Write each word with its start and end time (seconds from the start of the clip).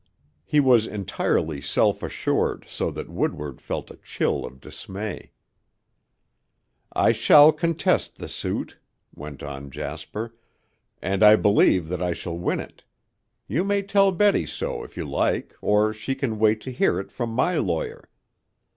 He 0.43 0.59
was 0.59 0.87
entirely 0.87 1.61
self 1.61 2.01
assured 2.01 2.65
so 2.67 2.89
that 2.89 3.07
Woodward 3.07 3.61
felt 3.61 3.91
a 3.91 3.97
chill 3.97 4.47
of 4.47 4.59
dismay. 4.59 5.31
"I 6.91 7.11
shall 7.11 7.51
contest 7.51 8.15
the 8.15 8.27
suit," 8.27 8.79
went 9.13 9.43
on 9.43 9.69
Jasper, 9.69 10.33
"and 11.03 11.21
I 11.23 11.35
believe 11.35 11.87
that 11.89 12.01
I 12.01 12.13
shall 12.13 12.35
win 12.35 12.59
it. 12.59 12.83
You 13.47 13.63
may 13.63 13.83
tell 13.83 14.11
Betty 14.11 14.47
so 14.47 14.83
if 14.83 14.97
you 14.97 15.05
like 15.05 15.53
or 15.61 15.93
she 15.93 16.15
can 16.15 16.39
wait 16.39 16.61
to 16.61 16.71
hear 16.71 16.99
it 16.99 17.11
from 17.11 17.29
my 17.29 17.57
lawyer." 17.57 18.09